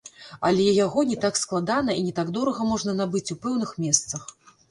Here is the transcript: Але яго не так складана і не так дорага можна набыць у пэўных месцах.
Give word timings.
Але 0.47 0.63
яго 0.85 1.03
не 1.09 1.17
так 1.25 1.35
складана 1.41 1.91
і 1.99 2.01
не 2.07 2.13
так 2.21 2.31
дорага 2.37 2.61
можна 2.71 2.97
набыць 3.01 3.27
у 3.35 3.37
пэўных 3.43 3.77
месцах. 3.85 4.21